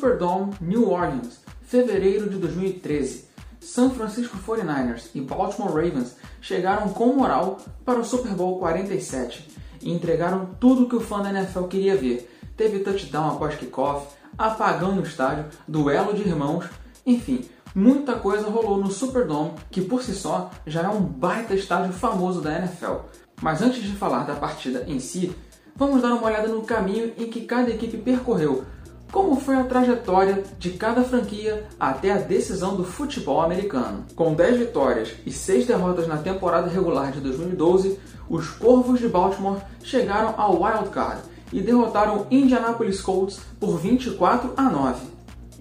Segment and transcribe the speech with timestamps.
[0.00, 3.26] Superdome, New Orleans, fevereiro de 2013.
[3.60, 9.46] San Francisco 49ers e Baltimore Ravens chegaram com moral para o Super Bowl 47
[9.82, 12.34] e entregaram tudo que o fã da NFL queria ver.
[12.56, 14.06] Teve touchdown após kickoff,
[14.38, 16.64] apagão no estádio, duelo de irmãos,
[17.04, 17.44] enfim,
[17.74, 22.40] muita coisa rolou no Superdome, que por si só já é um baita estádio famoso
[22.40, 23.00] da NFL.
[23.42, 25.36] Mas antes de falar da partida em si,
[25.76, 28.64] vamos dar uma olhada no caminho em que cada equipe percorreu
[29.10, 34.04] como foi a trajetória de cada franquia até a decisão do futebol americano.
[34.14, 39.60] Com 10 vitórias e 6 derrotas na temporada regular de 2012, os Corvos de Baltimore
[39.82, 45.06] chegaram ao Wild Card e derrotaram Indianapolis Colts por 24 a 9.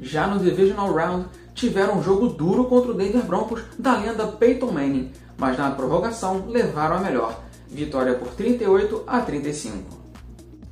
[0.02, 4.72] Já no Divisional Round, tiveram um jogo duro contra o Denver Broncos da lenda Peyton
[4.72, 10.00] Manning, mas na prorrogação levaram a melhor, vitória por 38 a 35.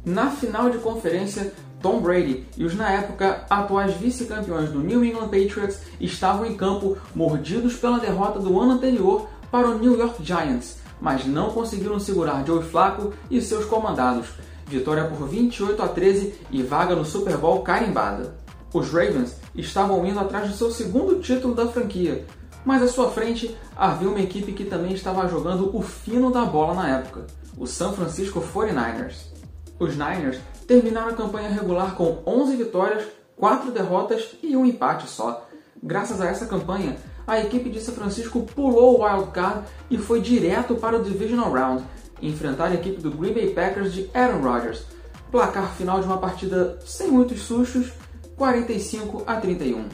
[0.06, 5.30] Na final de conferência, Tom Brady e os na época atuais vice-campeões do New England
[5.30, 10.78] Patriots estavam em campo mordidos pela derrota do ano anterior para o New York Giants,
[11.00, 14.28] mas não conseguiram segurar Joe Flacco e seus comandados.
[14.66, 18.36] Vitória por 28 a 13 e vaga no Super Bowl carimbada.
[18.74, 22.26] Os Ravens estavam indo atrás do seu segundo título da franquia,
[22.66, 26.74] mas à sua frente havia uma equipe que também estava jogando o fino da bola
[26.74, 29.37] na época, o San Francisco 49ers.
[29.80, 33.04] Os Niners terminaram a campanha regular com 11 vitórias,
[33.36, 35.48] 4 derrotas e um empate só.
[35.82, 36.98] Graças a essa campanha,
[37.28, 41.52] a equipe de São Francisco pulou o wild card e foi direto para o Divisional
[41.52, 41.84] Round,
[42.22, 44.84] enfrentar a equipe do Green Bay Packers de Aaron Rodgers.
[45.32, 47.92] Placar final de uma partida sem muitos sustos,
[48.38, 49.90] 45 a 31.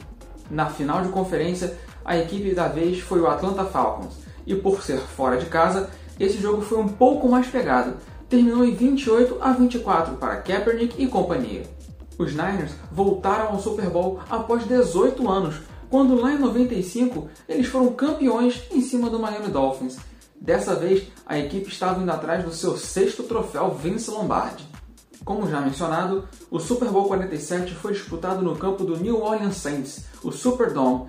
[0.50, 4.14] Na final de conferência, a equipe da vez foi o Atlanta Falcons,
[4.46, 5.90] e por ser fora de casa,
[6.20, 7.94] esse jogo foi um pouco mais pegado,
[8.28, 11.64] terminou em 28 a 24 para Kaepernick e companhia.
[12.18, 15.56] Os Niners voltaram ao Super Bowl após 18 anos,
[15.90, 19.98] quando lá em 95 eles foram campeões em cima do Miami Dolphins.
[20.40, 24.64] Dessa vez, a equipe estava indo atrás do seu sexto troféu Vince Lombardi.
[25.24, 30.04] Como já mencionado, o Super Bowl 47 foi disputado no campo do New Orleans Saints,
[30.22, 31.08] o Superdome,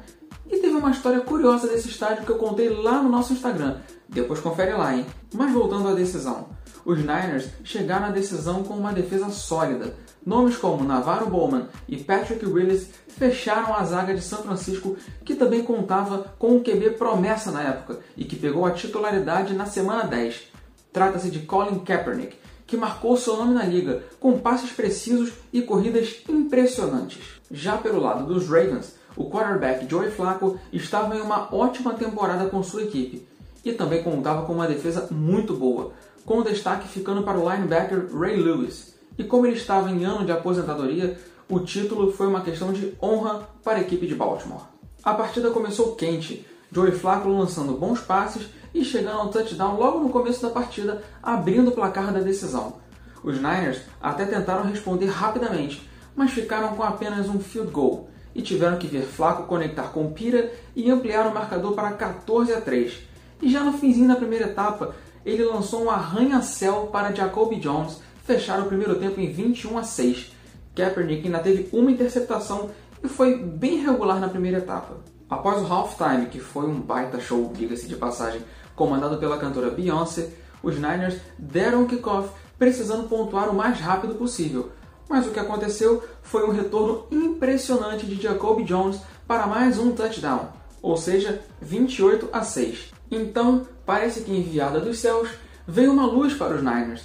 [0.49, 3.79] e teve uma história curiosa desse estádio que eu contei lá no nosso Instagram.
[4.07, 5.05] Depois confere lá, hein?
[5.33, 6.54] Mas voltando à decisão
[6.85, 9.95] os Niners chegaram à decisão com uma defesa sólida.
[10.25, 15.63] Nomes como Navarro Bowman e Patrick Willis fecharam a zaga de São Francisco, que também
[15.63, 20.51] contava com um QB promessa na época e que pegou a titularidade na semana 10.
[20.93, 22.37] Trata-se de Colin Kaepernick,
[22.67, 27.19] que marcou seu nome na liga, com passes precisos e corridas impressionantes.
[27.51, 32.61] Já pelo lado dos Ravens, o quarterback Joey Flacco estava em uma ótima temporada com
[32.63, 33.27] sua equipe
[33.63, 35.93] e também contava com uma defesa muito boa,
[36.25, 38.95] com destaque ficando para o linebacker Ray Lewis.
[39.17, 43.47] E como ele estava em ano de aposentadoria, o título foi uma questão de honra
[43.63, 44.63] para a equipe de Baltimore.
[45.03, 50.09] A partida começou quente, Joey Flacco lançando bons passes e chegando ao touchdown logo no
[50.09, 52.77] começo da partida, abrindo o placar da decisão.
[53.23, 58.77] Os Niners até tentaram responder rapidamente, mas ficaram com apenas um field goal e tiveram
[58.77, 62.97] que ver Flacco conectar com Pira e ampliar o marcador para 14 a 3.
[63.41, 64.93] E já no finzinho da primeira etapa,
[65.25, 70.31] ele lançou um arranha-céu para Jacoby Jones fechar o primeiro tempo em 21 a 6.
[70.75, 72.69] Kaepernick ainda teve uma interceptação
[73.03, 74.97] e foi bem regular na primeira etapa.
[75.29, 78.41] Após o halftime, que foi um baita show, diga-se de passagem,
[78.75, 80.29] comandado pela cantora Beyoncé,
[80.61, 84.71] os Niners deram o kickoff precisando pontuar o mais rápido possível.
[85.09, 90.49] Mas o que aconteceu foi um retorno impressionante de Jacoby Jones para mais um touchdown,
[90.81, 92.91] ou seja, 28 a 6.
[93.11, 95.29] Então, parece que enviada dos céus,
[95.67, 97.03] veio uma luz para os Niners.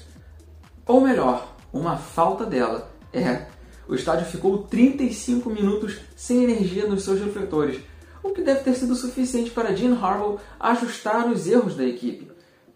[0.87, 2.91] Ou melhor, uma falta dela.
[3.13, 3.47] É,
[3.89, 7.81] o estádio ficou 35 minutos sem energia nos seus refletores,
[8.23, 12.31] o que deve ter sido suficiente para Gene Harbaugh ajustar os erros da equipe.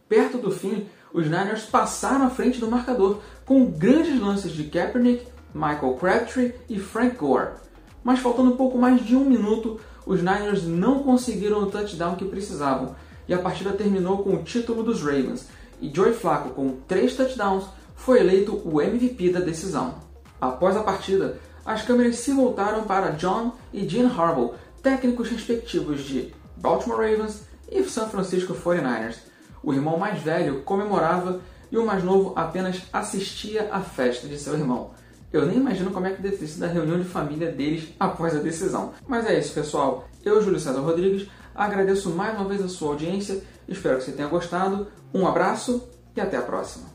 [0.09, 5.26] Perto do fim, os Niners passaram à frente do marcador com grandes lances de Kaepernick,
[5.54, 7.55] Michael Crabtree e Frank Gore.
[8.02, 12.96] Mas faltando pouco mais de um minuto, os Niners não conseguiram o touchdown que precisavam
[13.29, 15.49] e a partida terminou com o título dos Ravens.
[15.81, 19.94] E Joey Flacco, com três touchdowns, foi eleito o MVP da decisão.
[20.41, 26.32] Após a partida, as câmeras se voltaram para John e Gene Harbaugh, técnicos respectivos de
[26.56, 29.17] Baltimore Ravens e San Francisco 49ers.
[29.62, 31.41] O irmão mais velho comemorava
[31.73, 34.91] e o mais novo apenas assistia à festa de seu irmão.
[35.32, 38.37] Eu nem imagino como é que deve ter sido a reunião de família deles após
[38.37, 38.93] a decisão.
[39.09, 40.09] Mas é isso, pessoal.
[40.25, 43.43] Eu, Júlio César Rodrigues, agradeço mais uma vez a sua audiência.
[43.69, 44.89] Espero que você tenha gostado.
[45.12, 46.87] Um abraço e até a próxima.